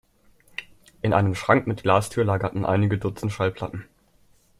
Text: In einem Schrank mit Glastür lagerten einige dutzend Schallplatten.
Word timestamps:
In 1.03 1.13
einem 1.13 1.35
Schrank 1.35 1.67
mit 1.67 1.83
Glastür 1.83 2.25
lagerten 2.25 2.65
einige 2.65 2.97
dutzend 2.97 3.31
Schallplatten. 3.31 3.85